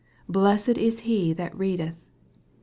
[0.27, 1.95] "Blessed is he that readeth." (Kev.